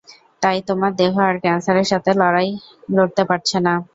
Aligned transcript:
তাই 0.41 0.57
তোমার 0.67 0.91
দেহ 0.99 1.13
আর 1.27 1.35
ক্যান্সারের 1.43 1.87
সাথে 1.91 2.11
লড়তে 2.89 3.23
পারছে 3.29 3.57
না। 3.65 3.73